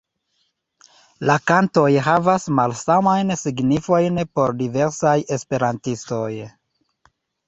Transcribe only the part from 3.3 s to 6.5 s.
signifojn por diversaj esperantistoj.